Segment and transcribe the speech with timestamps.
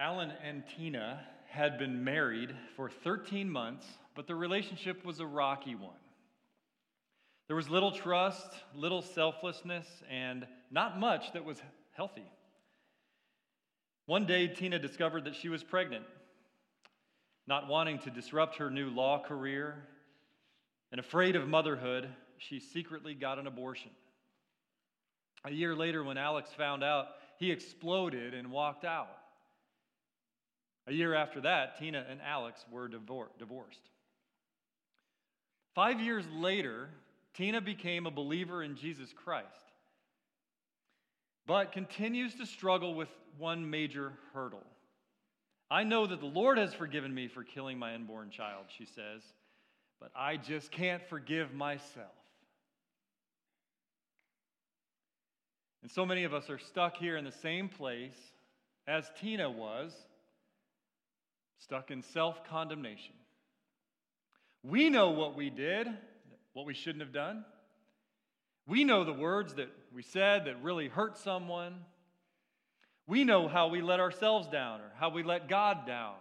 [0.00, 5.74] Alan and Tina had been married for 13 months, but the relationship was a rocky
[5.74, 5.92] one.
[7.48, 11.60] There was little trust, little selflessness, and not much that was
[11.92, 12.24] healthy.
[14.06, 16.06] One day, Tina discovered that she was pregnant.
[17.46, 19.86] Not wanting to disrupt her new law career
[20.92, 22.08] and afraid of motherhood,
[22.38, 23.90] she secretly got an abortion.
[25.44, 27.08] A year later, when Alex found out,
[27.38, 29.19] he exploded and walked out.
[30.90, 33.88] A year after that, Tina and Alex were divorced.
[35.72, 36.88] Five years later,
[37.32, 39.46] Tina became a believer in Jesus Christ,
[41.46, 43.08] but continues to struggle with
[43.38, 44.66] one major hurdle.
[45.70, 49.22] I know that the Lord has forgiven me for killing my unborn child, she says,
[50.00, 52.10] but I just can't forgive myself.
[55.82, 58.18] And so many of us are stuck here in the same place
[58.88, 59.94] as Tina was
[61.60, 63.14] stuck in self condemnation.
[64.62, 65.86] We know what we did,
[66.52, 67.44] what we shouldn't have done.
[68.66, 71.76] We know the words that we said that really hurt someone.
[73.06, 76.14] We know how we let ourselves down or how we let God down.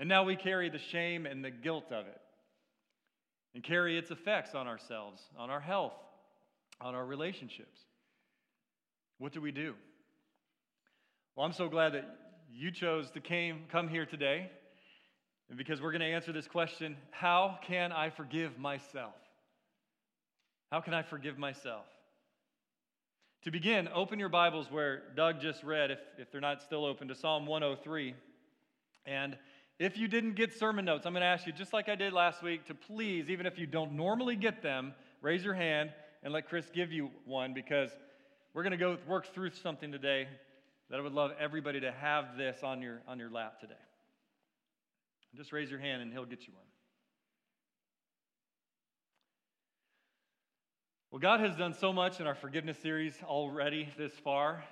[0.00, 2.20] And now we carry the shame and the guilt of it
[3.54, 5.94] and carry its effects on ourselves, on our health,
[6.80, 7.78] on our relationships.
[9.18, 9.74] What do we do?
[11.36, 12.23] Well, I'm so glad that
[12.56, 14.48] you chose to came, come here today,
[15.48, 19.14] and because we're going to answer this question how can I forgive myself?
[20.70, 21.84] How can I forgive myself?
[23.42, 27.08] To begin, open your Bibles where Doug just read, if, if they're not still open,
[27.08, 28.14] to Psalm 103.
[29.04, 29.36] And
[29.78, 32.12] if you didn't get sermon notes, I'm going to ask you, just like I did
[32.12, 36.32] last week, to please, even if you don't normally get them, raise your hand and
[36.32, 37.90] let Chris give you one because
[38.54, 40.28] we're going to go work through something today
[40.94, 43.74] that I would love everybody to have this on your, on your lap today.
[45.36, 46.62] Just raise your hand and he'll get you one.
[51.10, 54.62] Well, God has done so much in our forgiveness series already this far.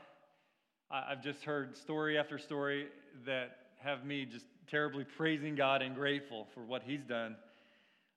[0.93, 2.87] I've just heard story after story
[3.27, 7.35] that have me just terribly praising God and grateful for what He's done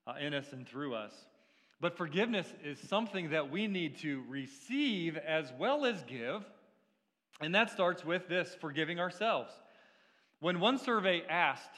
[0.06, 1.14] uh, in us and through us.
[1.82, 6.46] But forgiveness is something that we need to receive as well as give.
[7.42, 9.52] And that starts with this forgiving ourselves.
[10.40, 11.76] When one survey asked,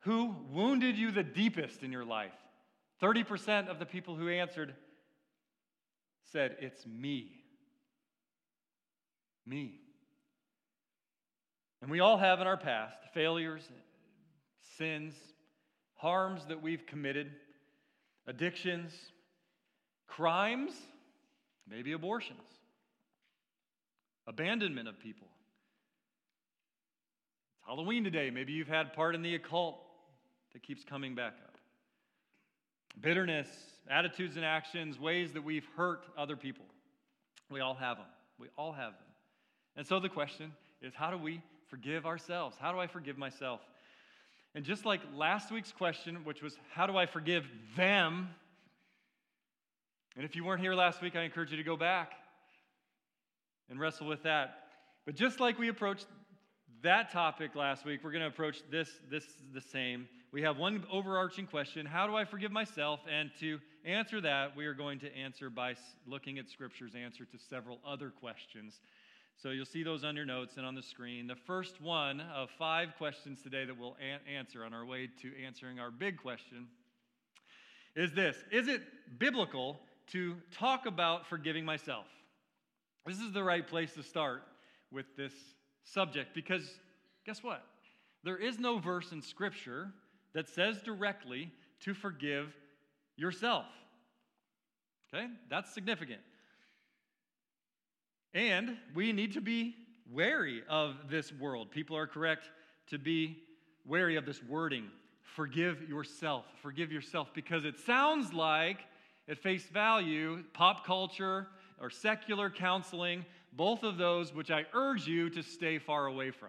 [0.00, 2.34] Who wounded you the deepest in your life?
[3.02, 4.74] 30% of the people who answered
[6.30, 7.32] said, It's me.
[9.44, 9.80] Me.
[11.80, 13.68] And we all have in our past failures,
[14.78, 15.14] sins,
[15.94, 17.32] harms that we've committed,
[18.28, 18.92] addictions,
[20.06, 20.72] crimes,
[21.68, 22.61] maybe abortions
[24.26, 25.28] abandonment of people.
[27.56, 28.30] It's Halloween today.
[28.30, 29.78] Maybe you've had part in the occult
[30.52, 31.56] that keeps coming back up.
[33.00, 33.48] Bitterness,
[33.88, 36.66] attitudes and actions, ways that we've hurt other people.
[37.50, 38.06] We all have them.
[38.38, 39.06] We all have them.
[39.76, 40.52] And so the question
[40.82, 42.56] is how do we forgive ourselves?
[42.60, 43.60] How do I forgive myself?
[44.54, 47.46] And just like last week's question, which was how do I forgive
[47.76, 48.28] them?
[50.14, 52.12] And if you weren't here last week, I encourage you to go back
[53.72, 54.68] and wrestle with that.
[55.04, 56.06] But just like we approached
[56.82, 60.06] that topic last week, we're going to approach this, this the same.
[60.30, 63.00] We have one overarching question How do I forgive myself?
[63.10, 65.74] And to answer that, we are going to answer by
[66.06, 68.80] looking at Scripture's answer to several other questions.
[69.38, 71.26] So you'll see those on your notes and on the screen.
[71.26, 75.32] The first one of five questions today that we'll a- answer on our way to
[75.44, 76.68] answering our big question
[77.96, 78.82] is this Is it
[79.18, 82.06] biblical to talk about forgiving myself?
[83.06, 84.42] This is the right place to start
[84.90, 85.32] with this
[85.84, 86.62] subject because
[87.26, 87.64] guess what?
[88.24, 89.92] There is no verse in Scripture
[90.34, 92.54] that says directly to forgive
[93.16, 93.66] yourself.
[95.12, 95.26] Okay?
[95.50, 96.20] That's significant.
[98.34, 99.74] And we need to be
[100.10, 101.70] wary of this world.
[101.70, 102.50] People are correct
[102.88, 103.38] to be
[103.84, 104.88] wary of this wording
[105.34, 106.44] forgive yourself.
[106.62, 108.80] Forgive yourself because it sounds like,
[109.28, 111.46] at face value, pop culture,
[111.82, 116.48] or secular counseling, both of those which I urge you to stay far away from.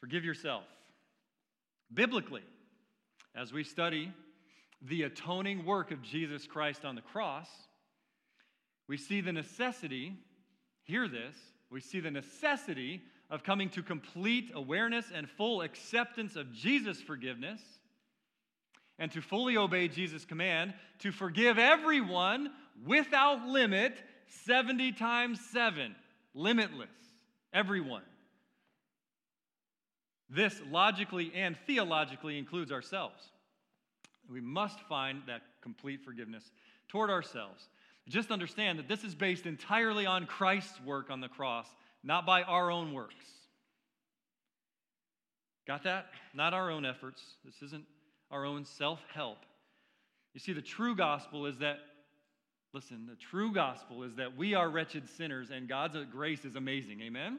[0.00, 0.64] Forgive yourself.
[1.94, 2.42] Biblically,
[3.34, 4.12] as we study
[4.82, 7.48] the atoning work of Jesus Christ on the cross,
[8.88, 10.14] we see the necessity,
[10.82, 11.36] hear this,
[11.70, 17.60] we see the necessity of coming to complete awareness and full acceptance of Jesus' forgiveness
[18.98, 22.50] and to fully obey Jesus' command to forgive everyone
[22.86, 23.96] without limit
[24.44, 25.94] 70 times 7.
[26.34, 26.88] limitless,
[27.52, 28.02] everyone.
[30.30, 33.22] This logically and theologically includes ourselves.
[34.30, 36.44] We must find that complete forgiveness
[36.88, 37.66] toward ourselves.
[38.08, 41.66] Just understand that this is based entirely on Christ's work on the cross,
[42.02, 43.24] not by our own works.
[45.66, 46.06] Got that?
[46.34, 47.22] Not our own efforts.
[47.44, 47.84] This isn't
[48.30, 49.38] our own self help.
[50.34, 51.78] You see, the true gospel is that,
[52.72, 57.00] listen, the true gospel is that we are wretched sinners and God's grace is amazing.
[57.00, 57.22] Amen?
[57.22, 57.38] Amen?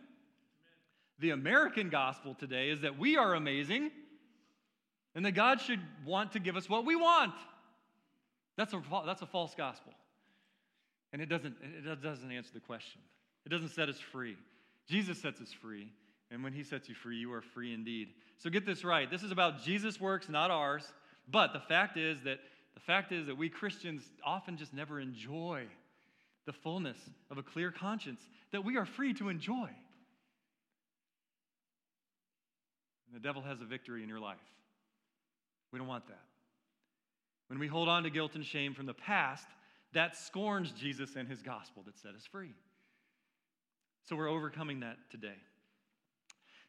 [1.20, 3.92] The American gospel today is that we are amazing
[5.16, 7.34] and that God should want to give us what we want.
[8.58, 9.94] That's a, that's a false gospel.
[11.12, 13.02] And it doesn't, it doesn't answer the question.
[13.46, 14.38] It doesn't set us free.
[14.88, 15.92] Jesus sets us free.
[16.32, 18.10] And when he sets you free, you are free indeed.
[18.38, 19.10] So get this right.
[19.10, 20.94] This is about Jesus' works, not ours.
[21.28, 22.40] But the fact is that
[22.74, 25.66] the fact is that we Christians often just never enjoy
[26.46, 26.98] the fullness
[27.30, 28.22] of a clear conscience
[28.52, 29.70] that we are free to enjoy.
[33.08, 34.38] And the devil has a victory in your life.
[35.72, 36.24] We don't want that.
[37.48, 39.48] When we hold on to guilt and shame from the past,
[39.94, 42.54] that scorns Jesus and his gospel that set us free.
[44.08, 45.38] So we're overcoming that today.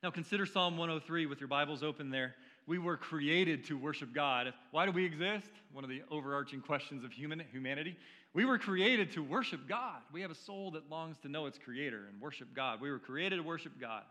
[0.02, 2.34] Now consider Psalm 103 with your Bibles open there.
[2.66, 4.50] We were created to worship God.
[4.70, 5.50] Why do we exist?
[5.74, 7.98] One of the overarching questions of human humanity.
[8.32, 10.00] We were created to worship God.
[10.10, 12.80] We have a soul that longs to know its creator and worship God.
[12.80, 14.04] We were created to worship God.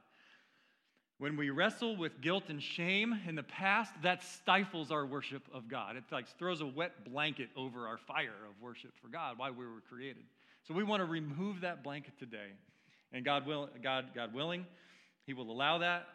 [1.17, 5.67] When we wrestle with guilt and shame in the past, that stifles our worship of
[5.67, 5.95] God.
[5.95, 9.65] It like throws a wet blanket over our fire of worship for God, why we
[9.65, 10.23] were created.
[10.67, 12.51] So we want to remove that blanket today.
[13.11, 14.67] And God, will, God, God willing,
[15.29, 16.07] He will allow that.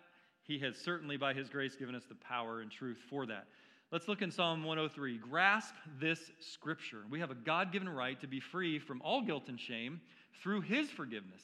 [0.43, 3.47] He has certainly, by His grace, given us the power and truth for that.
[3.93, 5.19] Let's look in Psalm 103.
[5.19, 7.05] Grasp this scripture.
[7.09, 10.01] We have a God given right to be free from all guilt and shame
[10.43, 11.43] through His forgiveness.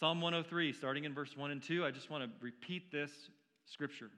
[0.00, 3.12] Psalm 103, starting in verse 1 and 2, I just want to repeat this
[3.64, 4.10] scripture.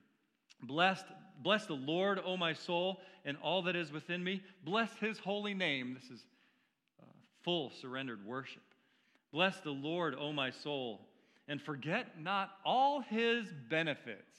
[0.62, 1.04] Blessed,
[1.42, 4.40] bless the Lord, O my soul, and all that is within me.
[4.64, 5.92] Bless his holy name.
[6.00, 6.24] This is
[7.02, 7.04] uh,
[7.44, 8.62] full surrendered worship.
[9.34, 11.05] Bless the Lord, O my soul,
[11.48, 14.36] and forget not all his benefits.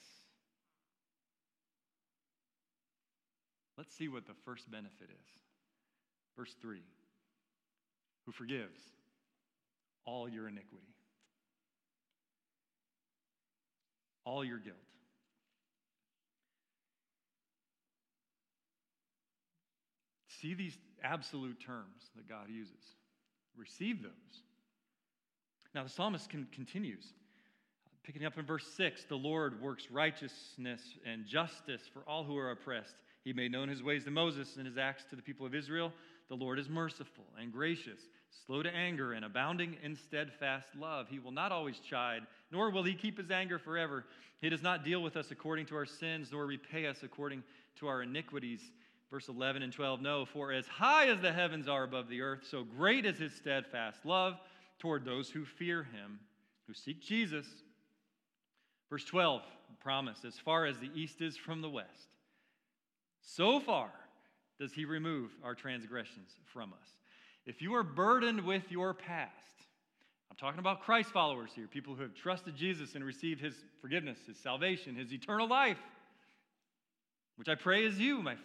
[3.76, 5.28] Let's see what the first benefit is.
[6.36, 6.80] Verse 3
[8.26, 8.80] Who forgives
[10.04, 10.88] all your iniquity.
[14.28, 14.76] all your guilt.
[20.42, 22.74] See these absolute terms that God uses.
[23.56, 24.42] Receive those.
[25.74, 27.12] Now, the psalmist can, continues,
[28.02, 32.50] picking up in verse 6 the Lord works righteousness and justice for all who are
[32.50, 32.96] oppressed.
[33.22, 35.92] He made known his ways to Moses and his acts to the people of Israel.
[36.28, 38.00] The Lord is merciful and gracious,
[38.46, 41.06] slow to anger, and abounding in steadfast love.
[41.10, 44.04] He will not always chide, nor will he keep his anger forever.
[44.40, 47.42] He does not deal with us according to our sins, nor repay us according
[47.80, 48.60] to our iniquities.
[49.10, 52.46] Verse 11 and 12 No, for as high as the heavens are above the earth,
[52.50, 54.38] so great is his steadfast love
[54.78, 56.20] toward those who fear him,
[56.66, 57.46] who seek Jesus.
[58.90, 59.42] Verse 12,
[59.80, 62.08] promise, as far as the east is from the west,
[63.20, 63.90] so far
[64.58, 66.88] does he remove our transgressions from us.
[67.46, 69.32] If you are burdened with your past,
[70.30, 74.18] I'm talking about Christ followers here, people who have trusted Jesus and received his forgiveness,
[74.26, 75.78] his salvation, his eternal life,
[77.36, 78.44] which I pray is you, my friend.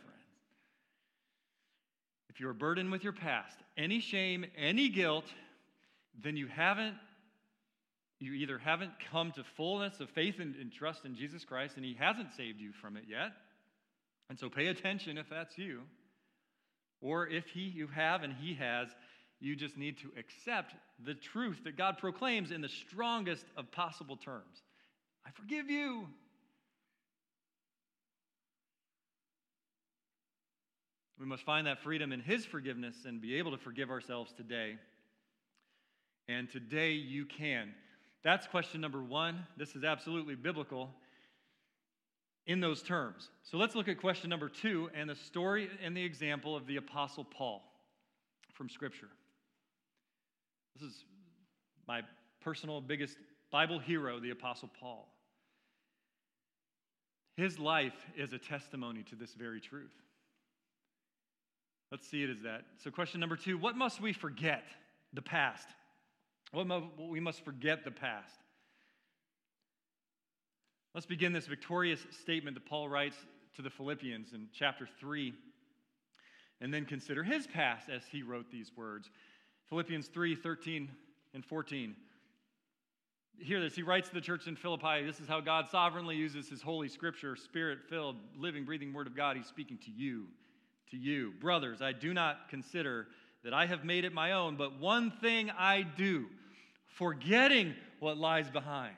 [2.29, 5.25] If you are burdened with your past, any shame, any guilt,
[6.21, 6.95] then you haven't,
[8.19, 11.85] you either haven't come to fullness of faith and, and trust in Jesus Christ, and
[11.85, 13.31] he hasn't saved you from it yet.
[14.29, 15.81] And so pay attention if that's you.
[17.01, 18.87] Or if he you have and he has,
[19.39, 24.15] you just need to accept the truth that God proclaims in the strongest of possible
[24.15, 24.61] terms.
[25.25, 26.07] I forgive you.
[31.19, 34.77] We must find that freedom in His forgiveness and be able to forgive ourselves today.
[36.27, 37.73] And today you can.
[38.23, 39.45] That's question number one.
[39.57, 40.89] This is absolutely biblical
[42.45, 43.29] in those terms.
[43.43, 46.77] So let's look at question number two and the story and the example of the
[46.77, 47.63] Apostle Paul
[48.53, 49.09] from Scripture.
[50.75, 51.05] This is
[51.87, 52.01] my
[52.41, 53.17] personal biggest
[53.51, 55.07] Bible hero, the Apostle Paul.
[57.35, 59.93] His life is a testimony to this very truth.
[61.91, 62.63] Let's see it as that.
[62.83, 64.63] So, question number two what must we forget?
[65.13, 65.67] The past.
[66.53, 68.39] We must forget the past.
[70.93, 73.17] Let's begin this victorious statement that Paul writes
[73.55, 75.33] to the Philippians in chapter 3,
[76.61, 79.09] and then consider his past as he wrote these words.
[79.69, 80.89] Philippians 3 13
[81.33, 81.95] and 14.
[83.39, 83.75] Hear this.
[83.75, 86.87] He writes to the church in Philippi this is how God sovereignly uses his holy
[86.87, 89.35] scripture, spirit filled, living, breathing word of God.
[89.35, 90.27] He's speaking to you.
[90.91, 91.33] To you.
[91.41, 93.07] Brothers, I do not consider
[93.43, 96.27] that I have made it my own, but one thing I do,
[96.93, 98.95] forgetting what lies behind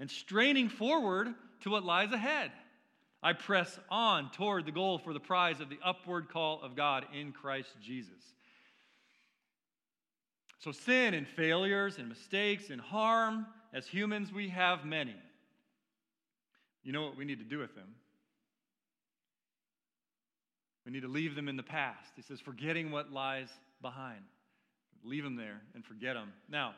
[0.00, 2.50] and straining forward to what lies ahead.
[3.22, 7.06] I press on toward the goal for the prize of the upward call of God
[7.14, 8.34] in Christ Jesus.
[10.58, 15.14] So, sin and failures and mistakes and harm, as humans, we have many.
[16.82, 17.94] You know what we need to do with them?
[20.84, 22.12] We need to leave them in the past.
[22.16, 23.48] He says, forgetting what lies
[23.80, 24.22] behind.
[25.04, 26.32] Leave them there and forget them.
[26.48, 26.74] Now,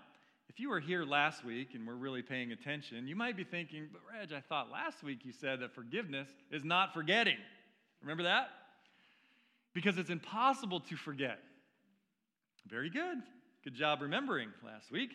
[0.49, 3.89] if you were here last week and we're really paying attention, you might be thinking,
[3.93, 7.37] but Reg, I thought last week you said that forgiveness is not forgetting.
[8.03, 8.51] Remember that?
[9.75, 11.41] Because it's impossible to forget.
[12.69, 13.19] Very good.
[13.65, 15.11] Good job remembering last week.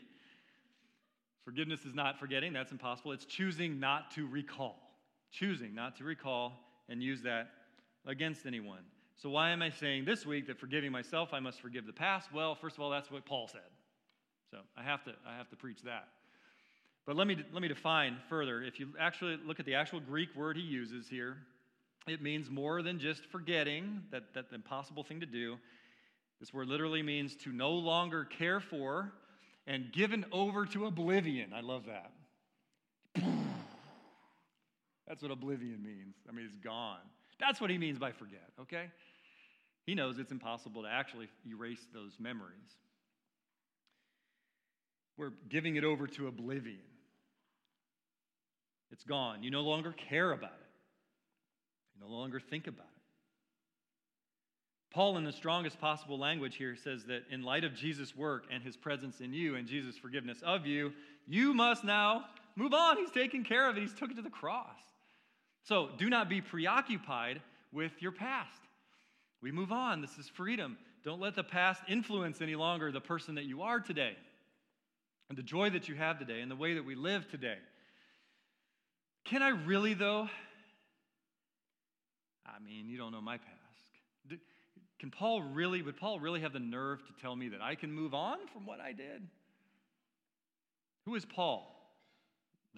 [1.45, 3.11] Forgiveness is not forgetting, that's impossible.
[3.11, 4.75] It's choosing not to recall.
[5.31, 7.49] Choosing not to recall and use that
[8.05, 8.83] against anyone.
[9.21, 12.31] So, why am I saying this week that forgiving myself, I must forgive the past?
[12.33, 13.59] Well, first of all, that's what Paul said.
[14.49, 16.07] So, I have to, I have to preach that.
[17.05, 18.61] But let me, let me define further.
[18.61, 21.35] If you actually look at the actual Greek word he uses here,
[22.07, 25.57] it means more than just forgetting, that, that impossible thing to do.
[26.39, 29.11] This word literally means to no longer care for
[29.67, 31.51] and given over to oblivion.
[31.53, 32.13] I love that.
[35.09, 36.15] That's what oblivion means.
[36.29, 36.99] I mean, it's gone.
[37.39, 38.85] That's what he means by forget, okay?
[39.85, 42.77] He knows it's impossible to actually erase those memories.
[45.17, 46.77] We're giving it over to oblivion.
[48.91, 49.41] It's gone.
[49.41, 50.69] You no longer care about it,
[51.95, 52.89] you no longer think about it.
[54.91, 58.63] Paul, in the strongest possible language here, says that in light of Jesus' work and
[58.63, 60.93] his presence in you and Jesus' forgiveness of you,
[61.27, 62.25] you must now
[62.55, 62.97] move on.
[62.97, 64.77] He's taken care of it, he's took it to the cross.
[65.69, 68.59] So do not be preoccupied with your past.
[69.39, 70.01] We move on.
[70.01, 70.79] This is freedom.
[71.05, 74.13] Don't let the past influence any longer the person that you are today
[75.29, 77.59] and the joy that you have today and the way that we live today.
[79.25, 80.27] Can I really, though?
[82.47, 84.39] I mean, you don't know my past.
[84.97, 87.93] Can Paul really, would Paul really have the nerve to tell me that I can
[87.93, 89.21] move on from what I did?
[91.05, 91.78] Who is Paul?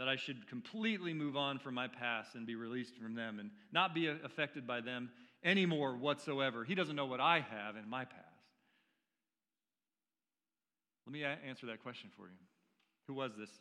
[0.02, 3.52] That I should completely move on from my past and be released from them and
[3.72, 5.12] not be affected by them
[5.44, 6.64] anymore whatsoever.
[6.64, 8.26] He doesn't know what I have in my past.
[11.06, 12.38] Let me answer that question for you.
[13.06, 13.52] Who was this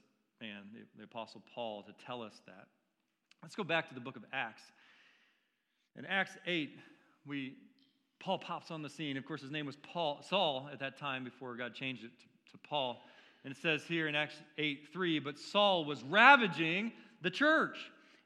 [0.41, 2.69] man, the, the Apostle Paul, to tell us that?
[3.43, 4.63] Let's go back to the book of Acts.
[5.99, 6.71] In Acts 8,
[7.27, 7.53] we
[8.19, 9.19] Paul pops on the scene.
[9.19, 12.53] Of course, his name was Paul, Saul at that time before God changed it to,
[12.53, 13.03] to Paul.
[13.45, 16.93] And it says here in Acts 8 3, but Saul was ravaging
[17.23, 17.79] the church.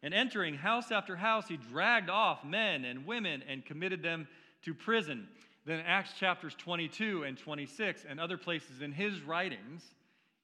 [0.02, 4.28] And entering house after house, he dragged off men and women and committed them
[4.62, 5.26] to prison.
[5.64, 9.82] Then Acts chapters 22 and 26 and other places in his writings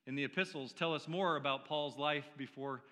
[0.06, 2.82] in the epistles tell us more about Paul's life before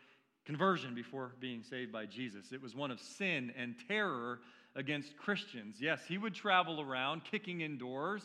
[0.45, 2.53] conversion, before being saved by Jesus.
[2.53, 4.41] It was one of sin and terror
[4.77, 5.77] against Christians.
[5.81, 8.23] Yes, he would travel around kicking in doors,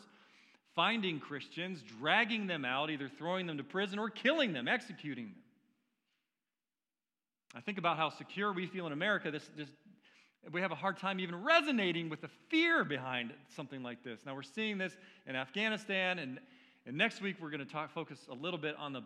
[0.76, 5.36] finding Christians, dragging them out, either throwing them to prison or killing them, executing them.
[7.56, 9.30] I think about how secure we feel in America.
[9.30, 9.70] This, this,
[10.52, 14.22] we have a hard time even resonating with the fear behind something like this.
[14.26, 16.40] Now, we're seeing this in Afghanistan, and,
[16.86, 19.04] and next week we're going to talk, focus a little bit on the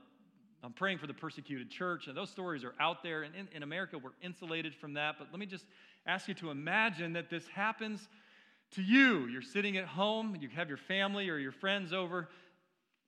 [0.63, 3.23] I'm praying for the persecuted church, and those stories are out there.
[3.23, 5.15] And in, in America, we're insulated from that.
[5.19, 5.65] But let me just
[6.05, 8.07] ask you to imagine that this happens
[8.71, 9.27] to you.
[9.27, 12.29] You're sitting at home, you have your family or your friends over.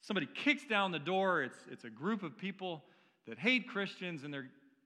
[0.02, 1.44] Somebody kicks down the door.
[1.44, 2.84] It's, it's a group of people
[3.28, 4.40] that hate Christians, and they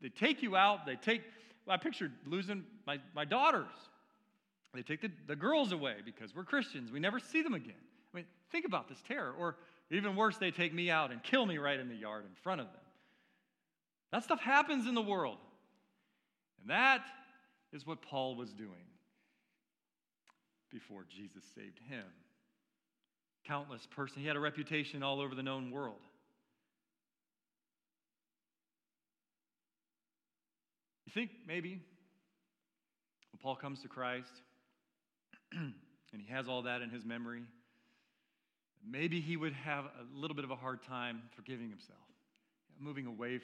[0.04, 0.86] they take you out.
[0.86, 1.24] They take,
[1.66, 3.72] well, I pictured losing my, my daughters.
[4.76, 6.92] They take the, the girls away because we're Christians.
[6.92, 7.74] We never see them again.
[8.14, 9.34] I mean, think about this terror.
[9.40, 9.56] Or
[9.90, 12.60] even worse, they take me out and kill me right in the yard in front
[12.60, 12.82] of them.
[14.12, 15.38] That stuff happens in the world.
[16.62, 17.02] And that
[17.72, 18.72] is what Paul was doing
[20.74, 22.06] before Jesus saved him.
[23.46, 24.22] Countless person.
[24.22, 26.02] He had a reputation all over the known world.
[31.06, 34.32] You think maybe when Paul comes to Christ
[35.52, 35.74] and
[36.12, 37.44] he has all that in his memory,
[38.90, 42.00] maybe he would have a little bit of a hard time forgiving himself,
[42.80, 43.40] moving away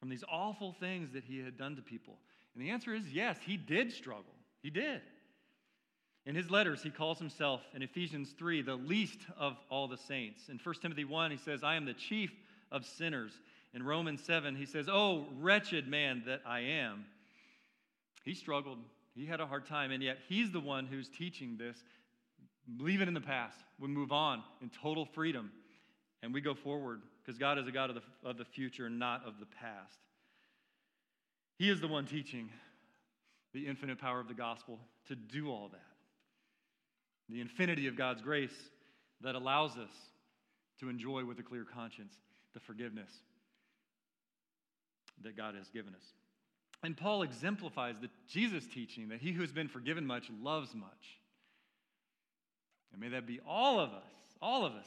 [0.00, 2.18] from these awful things that he had done to people.
[2.54, 4.32] And the answer is yes, he did struggle.
[4.62, 5.02] He did.
[6.26, 10.48] In his letters, he calls himself, in Ephesians 3, the least of all the saints.
[10.48, 12.32] In 1 Timothy 1, he says, I am the chief
[12.72, 13.32] of sinners.
[13.72, 17.04] In Romans 7, he says, Oh, wretched man that I am.
[18.24, 18.78] He struggled.
[19.14, 21.76] He had a hard time, and yet he's the one who's teaching this.
[22.80, 23.58] Leave it in the past.
[23.78, 25.52] We move on in total freedom,
[26.24, 29.24] and we go forward because God is a God of the, of the future, not
[29.24, 30.00] of the past.
[31.56, 32.50] He is the one teaching
[33.54, 35.95] the infinite power of the gospel to do all that
[37.28, 38.54] the infinity of God's grace
[39.22, 39.90] that allows us
[40.80, 42.14] to enjoy with a clear conscience
[42.54, 43.10] the forgiveness
[45.22, 46.04] that God has given us.
[46.82, 51.20] And Paul exemplifies the Jesus teaching that he who has been forgiven much loves much.
[52.92, 54.86] And may that be all of us, all of us.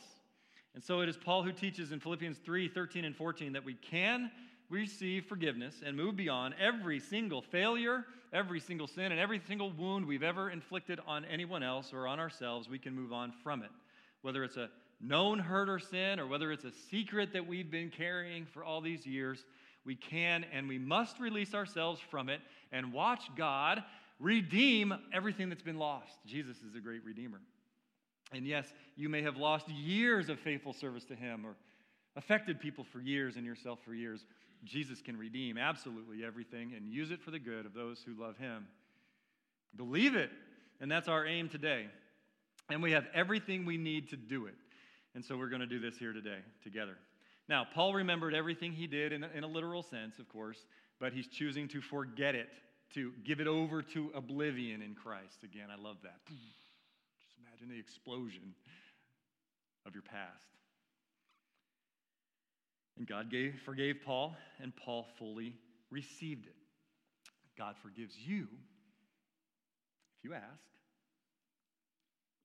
[0.76, 3.74] And so it is Paul who teaches in Philippians 3 13 and 14 that we
[3.74, 4.32] can
[4.70, 10.06] receive forgiveness and move beyond every single failure, every single sin, and every single wound
[10.06, 13.72] we've ever inflicted on anyone else or on ourselves, we can move on from it.
[14.22, 14.70] Whether it's a
[15.02, 18.82] known hurt or sin, or whether it's a secret that we've been carrying for all
[18.82, 19.46] these years,
[19.86, 23.84] we can and we must release ourselves from it and watch God
[24.20, 26.20] redeem everything that's been lost.
[26.26, 27.40] Jesus is a great redeemer.
[28.32, 31.56] And yes, you may have lost years of faithful service to Him or
[32.16, 34.26] affected people for years and yourself for years.
[34.64, 38.38] Jesus can redeem absolutely everything and use it for the good of those who love
[38.38, 38.68] him.
[39.76, 40.32] Believe it.
[40.82, 41.88] And that's our aim today.
[42.70, 44.56] And we have everything we need to do it.
[45.16, 46.98] And so we're going to do this here today together.
[47.48, 50.66] Now, Paul remembered everything he did in a, in a literal sense, of course,
[51.00, 52.50] but he's choosing to forget it,
[52.94, 55.44] to give it over to oblivion in Christ.
[55.44, 56.20] Again, I love that.
[56.28, 58.54] Just imagine the explosion
[59.86, 60.59] of your past.
[63.00, 65.56] And God gave, forgave Paul, and Paul fully
[65.90, 66.56] received it.
[67.58, 68.48] God forgives you
[70.18, 70.44] if you ask,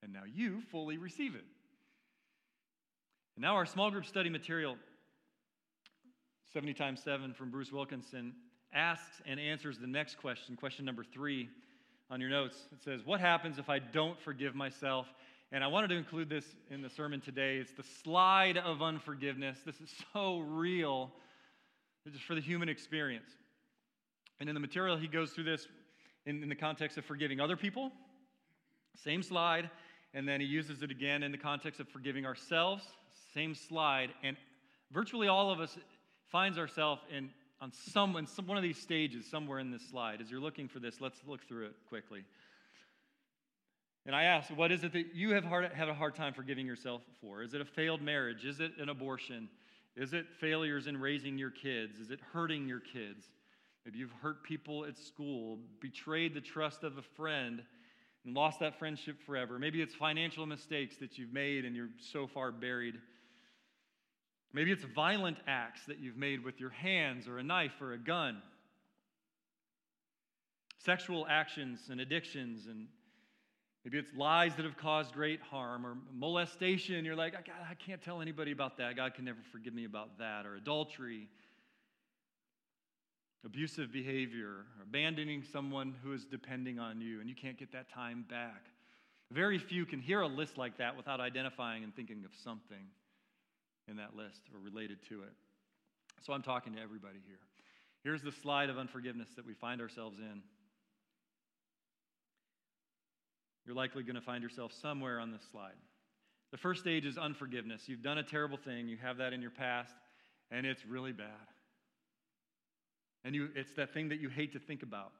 [0.02, 1.44] and now you fully receive it.
[3.36, 4.76] And now, our small group study material,
[6.52, 8.32] 70 times 7 from Bruce Wilkinson,
[8.72, 11.48] asks and answers the next question, question number three
[12.10, 12.68] on your notes.
[12.72, 15.08] It says, What happens if I don't forgive myself
[15.54, 17.58] and I wanted to include this in the sermon today.
[17.58, 19.56] It's the slide of unforgiveness.
[19.64, 21.12] This is so real.
[22.04, 23.30] This is for the human experience.
[24.40, 25.68] And in the material, he goes through this
[26.26, 27.92] in, in the context of forgiving other people.
[28.96, 29.70] Same slide.
[30.12, 32.82] And then he uses it again in the context of forgiving ourselves.
[33.32, 34.10] Same slide.
[34.24, 34.36] And
[34.90, 35.78] virtually all of us
[36.32, 40.20] finds ourselves in on some, in some one of these stages somewhere in this slide.
[40.20, 42.24] As you're looking for this, let's look through it quickly.
[44.06, 46.66] And I ask, what is it that you have hard, had a hard time forgiving
[46.66, 47.42] yourself for?
[47.42, 48.44] Is it a failed marriage?
[48.44, 49.48] Is it an abortion?
[49.96, 51.98] Is it failures in raising your kids?
[51.98, 53.24] Is it hurting your kids?
[53.84, 57.62] Maybe you've hurt people at school, betrayed the trust of a friend,
[58.24, 59.58] and lost that friendship forever.
[59.58, 62.96] Maybe it's financial mistakes that you've made and you're so far buried.
[64.52, 67.98] Maybe it's violent acts that you've made with your hands or a knife or a
[67.98, 68.40] gun.
[70.78, 72.86] Sexual actions and addictions and
[73.84, 77.04] Maybe it's lies that have caused great harm or molestation.
[77.04, 78.96] You're like, God, I can't tell anybody about that.
[78.96, 80.46] God can never forgive me about that.
[80.46, 81.28] Or adultery,
[83.44, 88.24] abusive behavior, abandoning someone who is depending on you and you can't get that time
[88.30, 88.64] back.
[89.30, 92.86] Very few can hear a list like that without identifying and thinking of something
[93.86, 95.32] in that list or related to it.
[96.22, 97.40] So I'm talking to everybody here.
[98.02, 100.42] Here's the slide of unforgiveness that we find ourselves in.
[103.66, 105.72] You're likely going to find yourself somewhere on this slide.
[106.50, 107.82] The first stage is unforgiveness.
[107.88, 109.94] You've done a terrible thing, you have that in your past,
[110.50, 111.26] and it's really bad.
[113.24, 115.12] And you, it's that thing that you hate to think about.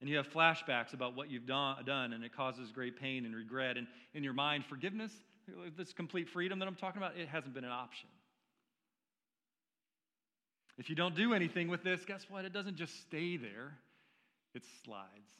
[0.00, 3.76] And you have flashbacks about what you've done, and it causes great pain and regret.
[3.76, 5.12] And in your mind, forgiveness,
[5.76, 8.08] this complete freedom that I'm talking about, it hasn't been an option.
[10.78, 12.46] If you don't do anything with this, guess what?
[12.46, 13.76] It doesn't just stay there,
[14.54, 15.30] it slides.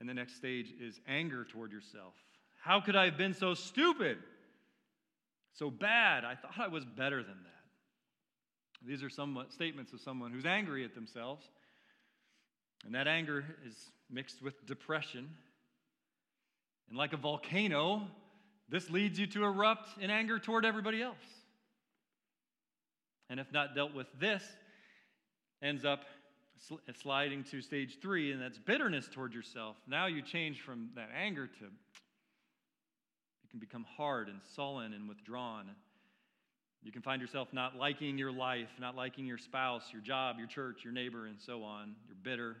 [0.00, 2.14] And the next stage is anger toward yourself.
[2.60, 4.18] How could I have been so stupid?
[5.54, 6.24] So bad.
[6.24, 8.86] I thought I was better than that.
[8.86, 11.44] These are some statements of someone who's angry at themselves.
[12.84, 13.74] And that anger is
[14.08, 15.28] mixed with depression.
[16.88, 18.02] And like a volcano,
[18.68, 21.16] this leads you to erupt in anger toward everybody else.
[23.28, 24.42] And if not dealt with, this
[25.60, 26.04] ends up
[26.70, 29.76] Uh, sliding to stage three, and that's bitterness toward yourself.
[29.86, 31.64] Now you change from that anger to
[33.48, 35.70] you can become hard and sullen and withdrawn.
[36.82, 40.46] You can find yourself not liking your life, not liking your spouse, your job, your
[40.46, 41.94] church, your neighbor, and so on.
[42.06, 42.56] You're bitter.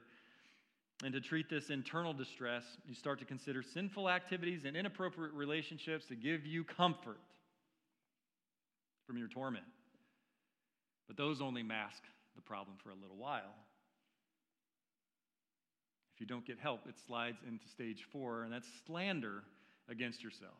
[1.04, 6.06] And to treat this internal distress, you start to consider sinful activities and inappropriate relationships
[6.06, 7.20] to give you comfort
[9.06, 9.66] from your torment.
[11.06, 12.02] But those only mask
[12.34, 13.54] the problem for a little while.
[16.18, 19.44] If you don't get help, it slides into stage four, and that's slander
[19.88, 20.58] against yourself.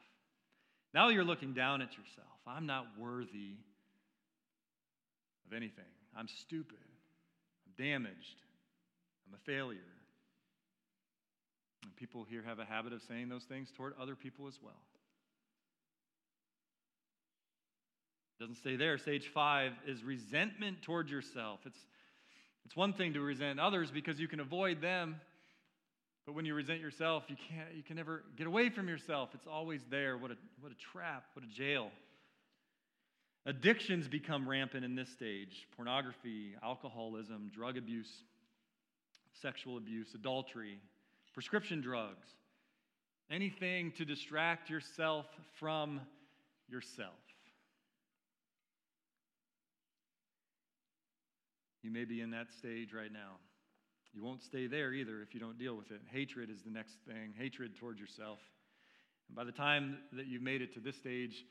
[0.95, 2.29] Now you're looking down at yourself.
[2.47, 3.57] I'm not worthy
[5.45, 5.83] of anything.
[6.17, 6.79] I'm stupid.
[7.67, 8.37] I'm damaged.
[9.27, 9.81] I'm a failure.
[11.83, 14.81] And people here have a habit of saying those things toward other people as well.
[18.39, 18.97] It doesn't stay there.
[18.97, 21.59] Stage five is resentment toward yourself.
[21.67, 21.81] It's,
[22.65, 25.21] it's one thing to resent others because you can avoid them,
[26.29, 29.31] but when you resent yourself, you can't you can never get away from yourself.
[29.33, 30.19] It's always there.
[30.19, 31.91] What a what a trap, what a jail.
[33.47, 38.13] Addictions become rampant in this stage pornography, alcoholism, drug abuse,
[39.41, 40.79] sexual abuse, adultery,
[41.33, 42.29] prescription drugs,
[43.31, 45.25] anything to distract yourself
[45.59, 45.99] from
[46.69, 47.15] yourself.
[51.83, 53.39] You may be in that stage right now.
[54.15, 56.01] You won't stay there either if you don't deal with it.
[56.11, 58.39] Hatred is the next thing hatred towards yourself.
[59.29, 61.45] And by the time that you've made it to this stage,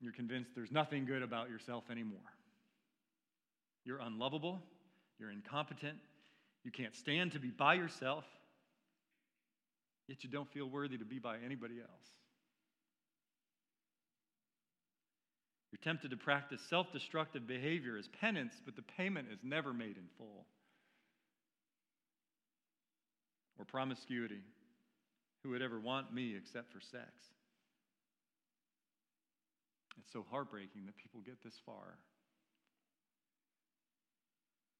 [0.00, 2.18] you're convinced there's nothing good about yourself anymore.
[3.84, 4.60] You're unlovable,
[5.18, 5.98] you're incompetent,
[6.64, 8.24] you can't stand to be by yourself,
[10.06, 12.08] yet you don't feel worthy to be by anybody else.
[15.72, 19.96] You're tempted to practice self destructive behavior as penance, but the payment is never made
[19.96, 20.46] in full.
[23.60, 24.40] Or promiscuity.
[25.42, 27.10] Who would ever want me except for sex?
[29.98, 31.98] It's so heartbreaking that people get this far.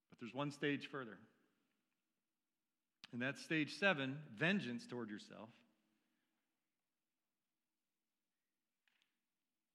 [0.08, 1.18] But there's one stage further.
[3.12, 5.50] And that's stage seven vengeance toward yourself.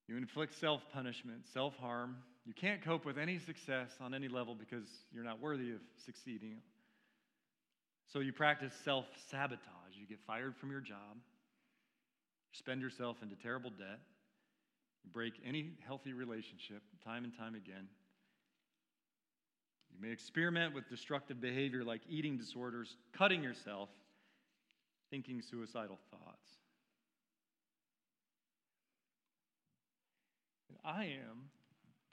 [0.07, 2.17] You inflict self punishment, self harm.
[2.45, 6.57] You can't cope with any success on any level because you're not worthy of succeeding.
[8.11, 9.59] So you practice self sabotage.
[9.99, 11.17] You get fired from your job,
[12.51, 13.99] spend yourself into terrible debt,
[15.03, 17.87] you break any healthy relationship time and time again.
[19.93, 23.89] You may experiment with destructive behavior like eating disorders, cutting yourself,
[25.09, 26.49] thinking suicidal thoughts.
[30.69, 31.49] And I am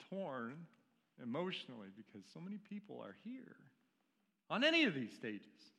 [0.09, 0.53] torn
[1.21, 3.57] emotionally because so many people are here
[4.49, 5.72] on any of these stages.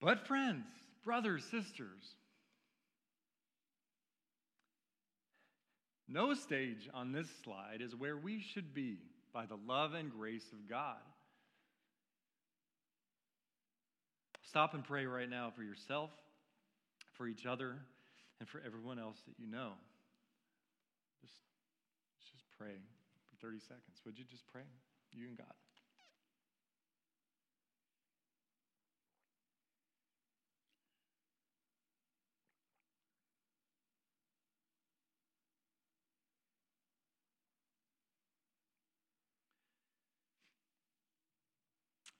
[0.00, 0.66] But, friends,
[1.04, 2.14] brothers, sisters,
[6.08, 8.98] no stage on this slide is where we should be
[9.32, 10.96] by the love and grace of God.
[14.42, 16.10] Stop and pray right now for yourself,
[17.14, 17.76] for each other,
[18.40, 19.72] and for everyone else that you know.
[21.20, 21.34] Just,
[22.32, 22.76] just pray
[23.28, 24.00] for 30 seconds.
[24.04, 24.62] Would you just pray?
[25.12, 25.46] You and God.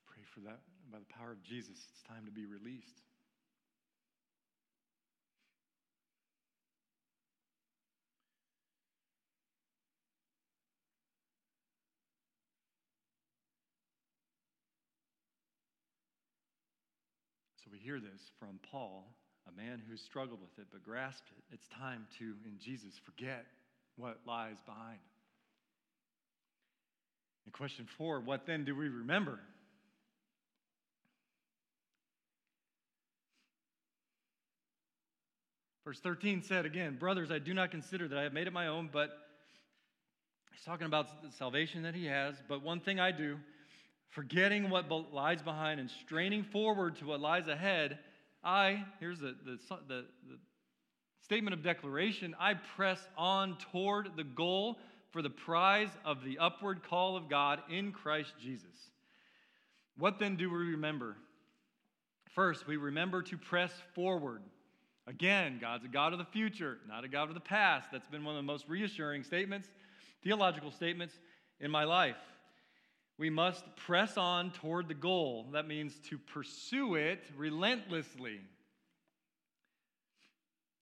[0.06, 0.60] Pray for that
[0.92, 3.00] by the power of Jesus, it's time to be released.
[17.64, 19.08] So we hear this from Paul,
[19.48, 21.54] a man who struggled with it but grasped it.
[21.54, 23.46] It's time to, in Jesus, forget
[23.96, 25.00] what lies behind.
[27.46, 29.40] And question four what then do we remember?
[35.86, 38.66] Verse 13 said again, Brothers, I do not consider that I have made it my
[38.66, 39.10] own, but
[40.52, 42.34] he's talking about the salvation that he has.
[42.48, 43.38] But one thing I do,
[44.10, 48.00] forgetting what lies behind and straining forward to what lies ahead,
[48.42, 50.38] I, here's the, the, the, the
[51.22, 54.78] statement of declaration I press on toward the goal
[55.12, 58.90] for the prize of the upward call of God in Christ Jesus.
[59.96, 61.16] What then do we remember?
[62.34, 64.42] First, we remember to press forward.
[65.06, 67.88] Again, God's a God of the future, not a God of the past.
[67.92, 69.68] That's been one of the most reassuring statements,
[70.22, 71.14] theological statements
[71.60, 72.16] in my life.
[73.18, 75.46] We must press on toward the goal.
[75.52, 78.40] That means to pursue it relentlessly.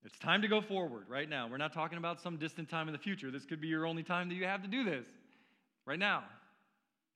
[0.05, 1.49] It's time to go forward right now.
[1.49, 3.31] We're not talking about some distant time in the future.
[3.31, 5.07] This could be your only time that you have to do this.
[5.87, 6.25] Right now,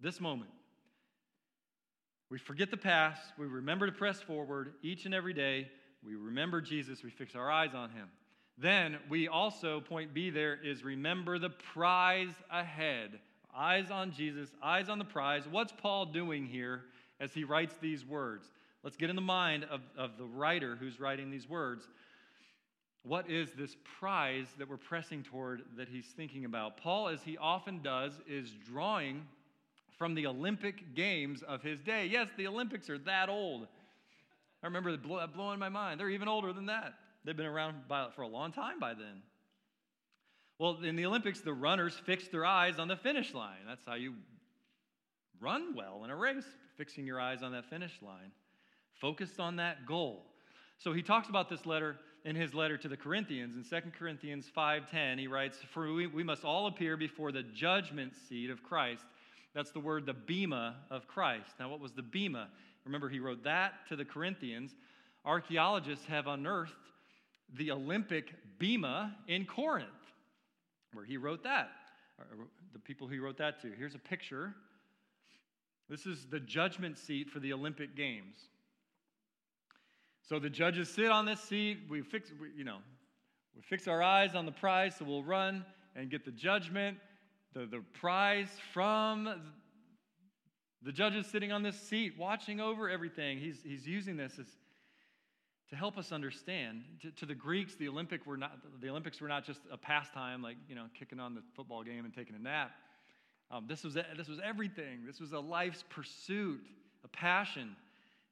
[0.00, 0.50] this moment.
[2.30, 3.20] We forget the past.
[3.38, 5.68] We remember to press forward each and every day.
[6.04, 7.02] We remember Jesus.
[7.02, 8.08] We fix our eyes on him.
[8.56, 13.20] Then we also, point B there is remember the prize ahead.
[13.56, 15.44] Eyes on Jesus, eyes on the prize.
[15.50, 16.82] What's Paul doing here
[17.20, 18.50] as he writes these words?
[18.82, 21.88] Let's get in the mind of, of the writer who's writing these words.
[23.02, 26.76] What is this prize that we're pressing toward that he's thinking about?
[26.76, 29.24] Paul, as he often does, is drawing
[29.96, 32.06] from the Olympic Games of his day.
[32.06, 33.66] Yes, the Olympics are that old.
[34.62, 36.00] I remember that blowing my mind.
[36.00, 36.94] They're even older than that.
[37.24, 39.22] They've been around by, for a long time by then.
[40.58, 43.58] Well, in the Olympics, the runners fix their eyes on the finish line.
[43.66, 44.14] That's how you
[45.40, 48.32] run well in a race, fixing your eyes on that finish line,
[49.00, 50.24] focused on that goal.
[50.78, 53.54] So he talks about this letter in his letter to the Corinthians.
[53.56, 58.14] In 2 Corinthians 5:10, he writes, "For we, we must all appear before the judgment
[58.16, 59.04] seat of Christ."
[59.54, 61.50] That's the word the bema of Christ.
[61.58, 62.48] Now, what was the bema?
[62.88, 64.74] Remember, he wrote that to the Corinthians.
[65.26, 66.72] Archaeologists have unearthed
[67.54, 69.88] the Olympic bema in Corinth,
[70.94, 71.68] where he wrote that.
[72.72, 73.70] The people he wrote that to.
[73.76, 74.54] Here's a picture.
[75.90, 78.36] This is the judgment seat for the Olympic Games.
[80.26, 81.80] So the judges sit on this seat.
[81.90, 82.78] We fix, we, you know,
[83.54, 85.62] we fix our eyes on the prize, so we'll run
[85.94, 86.96] and get the judgment,
[87.52, 89.42] the, the prize from
[90.82, 93.38] the judges sitting on this seat, watching over everything.
[93.38, 94.46] He's, he's using this as,
[95.70, 96.82] to help us understand.
[97.02, 100.42] To, to, the Greeks, the, Olympic were not, the Olympics were not just a pastime,
[100.42, 102.70] like, you know, kicking on the football game and taking a nap.
[103.50, 105.00] Um, this, was, this was everything.
[105.06, 106.60] This was a life's pursuit,
[107.04, 107.76] a passion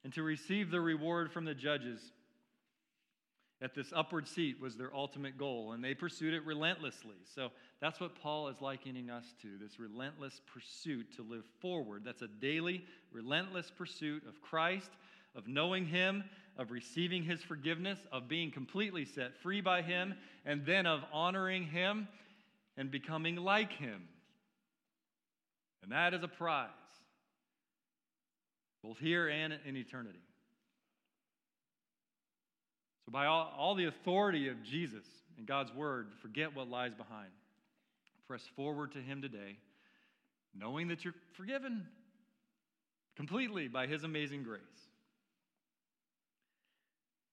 [0.07, 2.13] and to receive the reward from the judges
[3.61, 7.15] at this upward seat was their ultimate goal, and they pursued it relentlessly.
[7.33, 7.49] So
[7.81, 12.03] that's what Paul is likening us to this relentless pursuit to live forward.
[12.05, 14.91] That's a daily, relentless pursuit of Christ,
[15.35, 16.23] of knowing Him,
[16.57, 20.13] of receiving His forgiveness, of being completely set free by Him,
[20.45, 22.07] and then of honoring Him
[22.77, 24.07] and becoming like Him.
[25.81, 26.69] And that is a prize
[28.83, 30.19] both here and in eternity.
[33.07, 35.05] So, by all, all the authority of Jesus
[35.37, 37.29] and God's word, forget what lies behind.
[38.27, 39.59] Press forward to Him today,
[40.53, 41.87] knowing that you're forgiven
[43.15, 44.61] completely by His amazing grace.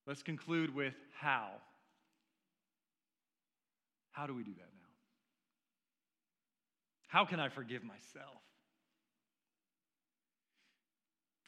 [0.06, 1.48] Let's conclude with how.
[4.12, 4.90] How do we do that now?
[7.08, 8.42] How can I forgive myself?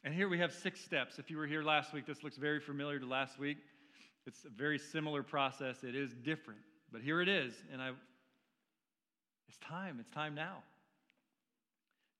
[0.03, 1.17] And here we have six steps.
[1.17, 3.57] If you were here last week, this looks very familiar to last week.
[4.27, 5.85] It's a very similar process.
[5.85, 6.59] It is different,
[6.91, 7.53] but here it is.
[7.71, 7.91] And I,
[9.47, 9.97] it's time.
[10.01, 10.57] It's time now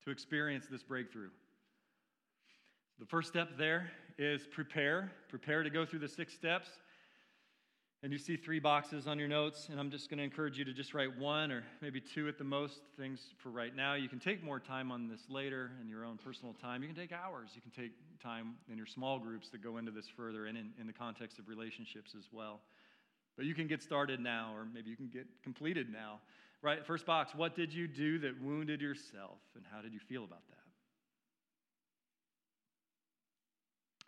[0.06, 1.30] to experience this breakthrough.
[2.98, 5.12] The first step there is prepare.
[5.28, 6.70] Prepare to go through the six steps.
[8.08, 10.64] And you see three boxes on your notes, and I'm just going to encourage you
[10.64, 13.96] to just write one or maybe two at the most things for right now.
[13.96, 16.82] You can take more time on this later in your own personal time.
[16.82, 17.50] You can take hours.
[17.54, 17.92] You can take
[18.24, 21.38] time in your small groups to go into this further and in, in the context
[21.38, 22.62] of relationships as well.
[23.36, 26.22] But you can get started now, or maybe you can get completed now.
[26.62, 26.86] Right?
[26.86, 30.48] First box What did you do that wounded yourself, and how did you feel about
[30.48, 30.64] that?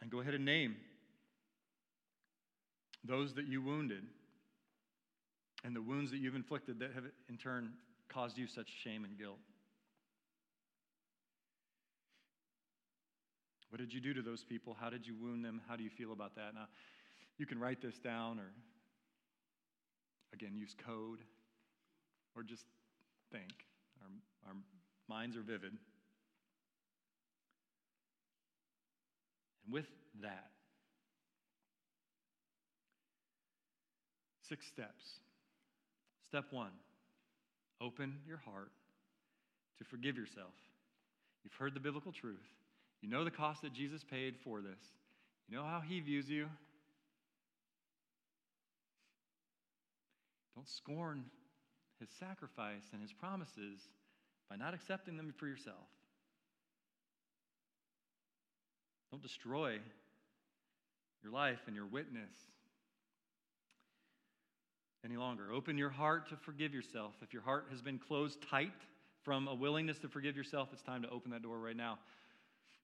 [0.02, 0.78] And go ahead and name
[3.04, 4.04] those that you wounded,
[5.64, 7.72] and the wounds that you've inflicted that have in turn
[8.08, 9.40] caused you such shame and guilt.
[13.70, 14.76] What did you do to those people?
[14.80, 15.62] How did you wound them?
[15.68, 16.56] How do you feel about that?
[16.56, 16.68] Now,
[17.38, 18.52] you can write this down or,
[20.34, 21.20] again, use code
[22.36, 22.66] or just
[23.32, 23.66] think.
[24.02, 24.56] Our, our
[25.08, 25.74] minds are vivid.
[29.66, 29.88] And with
[30.22, 30.50] that,
[34.50, 35.20] Six steps.
[36.26, 36.72] Step one
[37.82, 38.72] open your heart
[39.78, 40.54] to forgive yourself.
[41.44, 42.46] You've heard the biblical truth.
[43.02, 44.80] You know the cost that Jesus paid for this.
[45.48, 46.48] You know how he views you.
[50.56, 51.24] Don't scorn
[52.02, 53.80] his sacrifice and his promises
[54.50, 55.88] by not accepting them for yourself.
[59.12, 59.80] Don't destroy
[61.24, 62.36] your life and your witness
[65.06, 65.52] any longer.
[65.54, 67.14] Open your heart to forgive yourself.
[67.22, 68.74] If your heart has been closed tight
[69.24, 72.00] from a willingness to forgive yourself, it's time to open that door right now.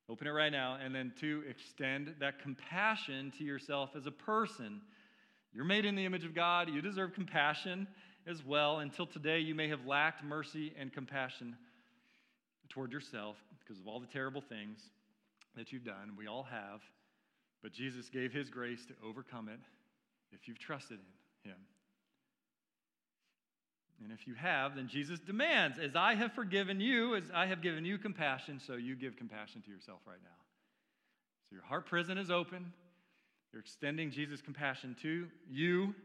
[0.07, 0.77] Open it right now.
[0.83, 4.81] And then, two, extend that compassion to yourself as a person.
[5.53, 6.69] You're made in the image of God.
[6.69, 7.87] You deserve compassion
[8.27, 8.79] as well.
[8.79, 11.55] Until today, you may have lacked mercy and compassion
[12.69, 14.79] toward yourself because of all the terrible things
[15.55, 16.11] that you've done.
[16.17, 16.81] We all have.
[17.63, 19.59] But Jesus gave his grace to overcome it
[20.31, 20.99] if you've trusted
[21.43, 21.57] in him.
[24.03, 27.61] And if you have, then Jesus demands, as I have forgiven you, as I have
[27.61, 30.29] given you compassion, so you give compassion to yourself right now.
[31.49, 32.73] So your heart prison is open.
[33.53, 35.95] You're extending Jesus' compassion to you.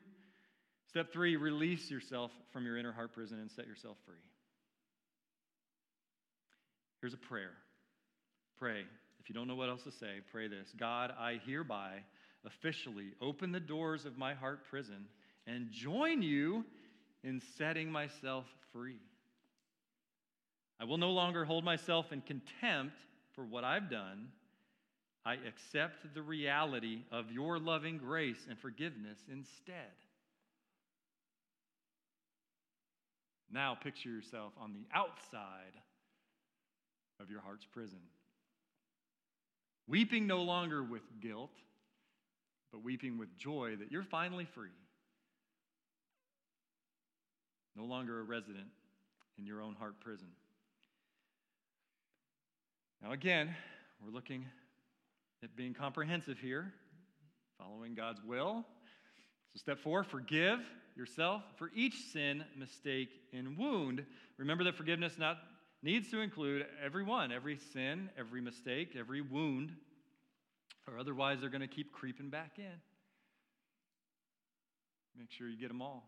[0.88, 4.14] Step three, release yourself from your inner heart prison and set yourself free.
[7.00, 7.52] Here's a prayer.
[8.58, 8.84] Pray.
[9.20, 12.02] If you don't know what else to say, pray this God, I hereby
[12.44, 15.06] officially open the doors of my heart prison
[15.46, 16.64] and join you
[17.22, 19.00] in setting myself free.
[20.80, 22.96] I will no longer hold myself in contempt
[23.34, 24.28] for what I've done.
[25.24, 29.92] I accept the reality of your loving grace and forgiveness instead.
[33.52, 35.76] Now picture yourself on the outside
[37.20, 37.98] of your heart's prison.
[39.86, 41.50] Weeping no longer with guilt,
[42.72, 44.70] but weeping with joy that you're finally free.
[47.76, 48.66] No longer a resident
[49.38, 50.28] in your own heart prison.
[53.02, 53.54] Now, again,
[54.04, 54.44] we're looking
[55.42, 56.72] at being comprehensive here,
[57.58, 58.64] following God's will.
[59.52, 60.60] So, step four forgive
[60.96, 64.04] yourself for each sin, mistake, and wound.
[64.36, 65.38] Remember that forgiveness not
[65.82, 69.72] needs to include everyone, every sin, every mistake, every wound,
[70.86, 72.80] or otherwise they're going to keep creeping back in.
[75.16, 76.04] Make sure you get them all.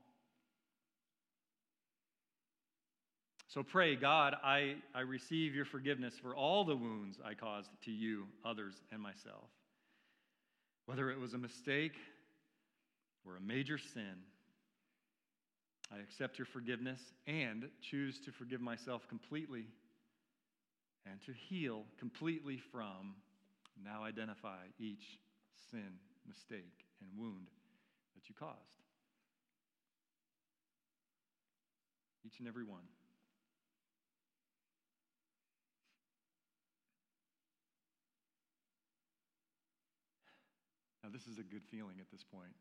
[3.52, 7.90] So pray, God, I, I receive your forgiveness for all the wounds I caused to
[7.90, 9.50] you, others, and myself.
[10.86, 11.92] Whether it was a mistake
[13.26, 14.24] or a major sin,
[15.94, 19.66] I accept your forgiveness and choose to forgive myself completely
[21.04, 23.16] and to heal completely from,
[23.84, 25.18] now identify each
[25.70, 27.48] sin, mistake, and wound
[28.14, 28.56] that you caused.
[32.24, 32.84] Each and every one.
[41.02, 42.52] Now, this is a good feeling at this point.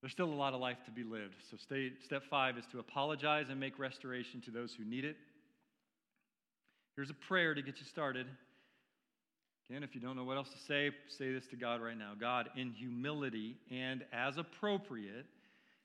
[0.00, 1.34] There's still a lot of life to be lived.
[1.50, 5.16] So, stay, step five is to apologize and make restoration to those who need it.
[6.94, 8.26] Here's a prayer to get you started.
[9.68, 12.12] Again, if you don't know what else to say, say this to God right now
[12.18, 15.26] God, in humility and as appropriate,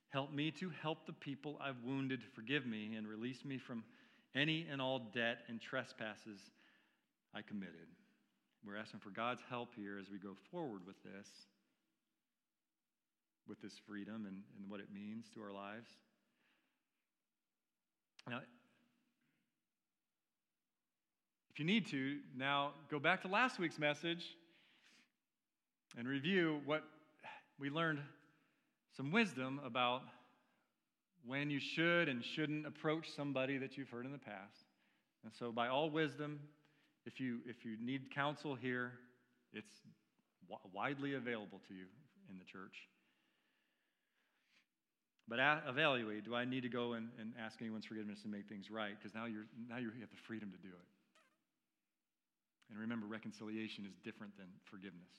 [0.10, 3.84] help me to help the people I've wounded forgive me and release me from
[4.36, 6.40] any and all debt and trespasses
[7.34, 7.88] I committed.
[8.66, 11.28] We're asking for God's help here as we go forward with this
[13.48, 15.90] with this freedom and, and what it means to our lives.
[18.30, 18.40] Now,
[21.50, 24.38] if you need to, now go back to last week's message
[25.98, 26.84] and review what
[27.60, 28.00] we learned
[28.96, 30.04] some wisdom about
[31.26, 34.66] when you should and shouldn't approach somebody that you've heard in the past.
[35.24, 36.40] And so, by all wisdom,
[37.06, 38.94] if you, if you need counsel here,
[39.54, 39.72] it's
[40.74, 41.86] widely available to you
[42.30, 42.88] in the church.
[45.28, 48.70] But evaluate do I need to go and, and ask anyone's forgiveness and make things
[48.70, 48.94] right?
[48.98, 50.88] Because now, you're, now you have the freedom to do it.
[52.70, 55.12] And remember, reconciliation is different than forgiveness.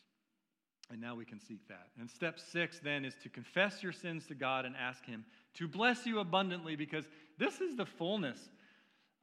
[0.90, 1.88] And now we can seek that.
[1.98, 5.68] And step six then is to confess your sins to God and ask Him to
[5.68, 7.04] bless you abundantly because
[7.38, 8.38] this is the fullness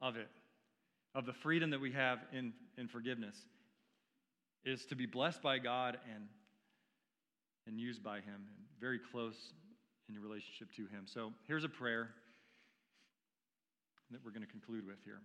[0.00, 0.28] of it,
[1.14, 3.36] of the freedom that we have in, in forgiveness,
[4.64, 6.24] is to be blessed by God and,
[7.66, 9.52] and used by Him in very close
[10.08, 11.04] in your relationship to Him.
[11.06, 12.10] So here's a prayer
[14.10, 15.20] that we're going to conclude with here.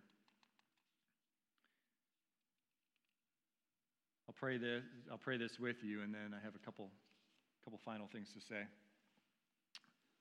[4.27, 6.89] I'll pray this, I'll pray this with you, and then I have a couple,
[7.63, 8.61] couple final things to say.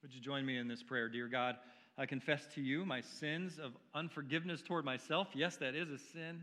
[0.02, 1.08] Would you join me in this prayer?
[1.08, 1.56] Dear God,
[1.96, 5.28] I confess to you my sins of unforgiveness toward myself.
[5.34, 6.42] Yes, that is a sin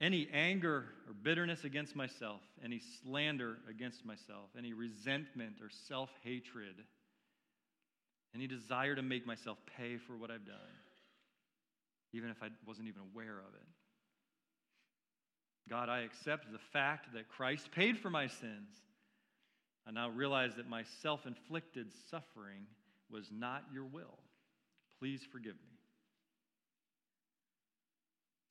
[0.00, 6.76] any anger or bitterness against myself, any slander against myself, any resentment or self hatred,
[8.34, 10.56] any desire to make myself pay for what I've done,
[12.12, 13.66] even if I wasn't even aware of it.
[15.68, 18.70] God, I accept the fact that Christ paid for my sins.
[19.86, 22.66] I now realize that my self inflicted suffering
[23.10, 24.18] was not your will.
[24.98, 25.78] Please forgive me.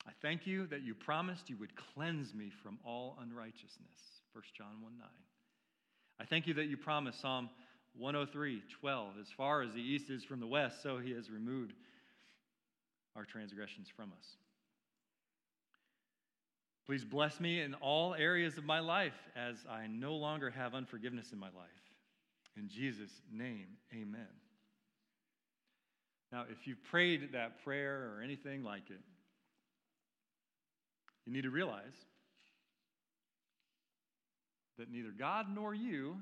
[0.06, 4.22] I thank you that you promised you would cleanse me from all unrighteousness.
[4.32, 5.08] 1 John 1 9.
[6.20, 7.50] I thank you that you promised Psalm
[7.96, 11.74] 103 12, as far as the east is from the west, so he has removed
[13.16, 14.36] our transgressions from us.
[16.86, 21.32] Please bless me in all areas of my life as I no longer have unforgiveness
[21.32, 21.68] in my life.
[22.56, 24.26] In Jesus' name, amen.
[26.32, 29.00] Now, if you've prayed that prayer or anything like it,
[31.26, 31.96] you need to realize
[34.78, 36.16] that neither God nor you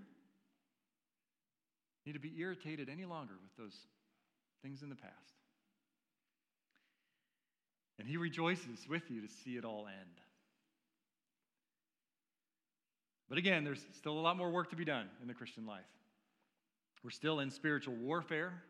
[2.05, 3.77] need to be irritated any longer with those
[4.63, 5.15] things in the past.
[7.99, 10.21] And He rejoices with you to see it all end.
[13.29, 15.85] But again, there's still a lot more work to be done in the Christian life.
[17.03, 18.63] We're still in spiritual warfare.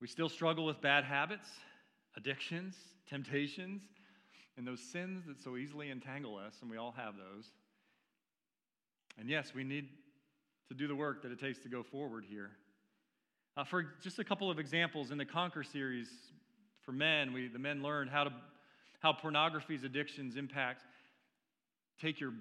[0.00, 1.48] We still struggle with bad habits,
[2.16, 2.74] addictions,
[3.06, 3.82] temptations,
[4.56, 7.46] and those sins that so easily entangle us, and we all have those.
[9.18, 9.88] And yes, we need
[10.68, 12.50] to do the work that it takes to go forward here.
[13.56, 16.08] Uh, for just a couple of examples, in the Conquer series
[16.82, 18.32] for men, we, the men learned how, to,
[19.00, 20.82] how pornography's addictions impact,
[22.00, 22.32] take your,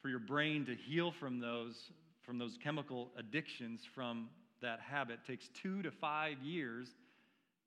[0.00, 1.90] for your brain to heal from those,
[2.24, 4.28] from those chemical addictions from
[4.62, 6.88] that habit takes two to five years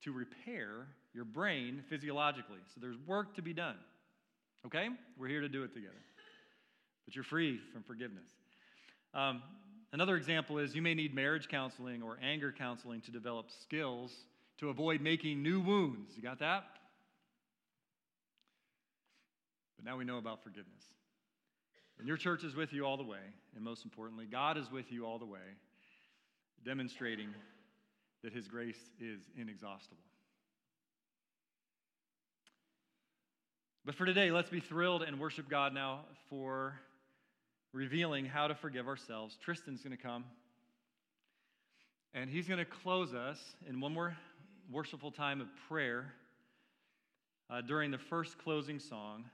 [0.04, 2.60] to repair your brain physiologically.
[2.74, 3.78] So there's work to be done.
[4.66, 4.90] Okay?
[5.18, 5.94] We're here to do it together.
[7.06, 8.28] But you're free from forgiveness.
[9.14, 9.42] Um,
[9.94, 14.12] another example is you may need marriage counseling or anger counseling to develop skills
[14.60, 16.12] to avoid making new wounds.
[16.16, 16.64] You got that?
[19.76, 20.84] But now we know about forgiveness.
[22.00, 23.20] And your church is with you all the way.
[23.56, 25.40] And most importantly, God is with you all the way
[26.66, 27.30] demonstrating
[28.24, 30.02] that his grace is inexhaustible.
[33.86, 36.80] But for today, let's be thrilled and worship God now for
[37.72, 39.38] revealing how to forgive ourselves.
[39.40, 40.26] Tristan's going to come,
[42.16, 43.38] and he's going to close us
[43.70, 44.18] in one more
[44.72, 46.14] worshipful time of prayer
[47.52, 49.26] uh, during the first closing song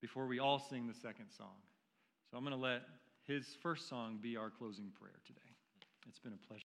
[0.00, 1.54] before we all sing the second song.
[2.30, 2.82] So I'm going to let
[3.26, 5.40] his first song be our closing prayer today.
[6.08, 6.60] It's been a pleasure.